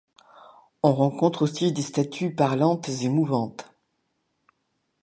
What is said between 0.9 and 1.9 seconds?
rencontre aussi des